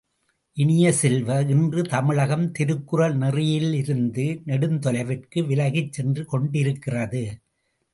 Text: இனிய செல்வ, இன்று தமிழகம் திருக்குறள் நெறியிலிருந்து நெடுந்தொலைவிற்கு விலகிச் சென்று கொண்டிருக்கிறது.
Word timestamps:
இனிய 0.57 0.91
செல்வ, 0.91 1.41
இன்று 1.49 1.81
தமிழகம் 1.83 2.51
திருக்குறள் 2.51 3.15
நெறியிலிருந்து 3.17 4.27
நெடுந்தொலைவிற்கு 4.45 5.45
விலகிச் 5.47 5.93
சென்று 5.93 6.25
கொண்டிருக்கிறது. 6.25 7.23